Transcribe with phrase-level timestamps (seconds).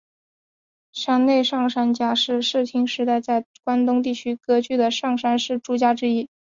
[0.91, 6.27] 山内上杉家是室町时代在关东地方割据的上杉氏诸家之一。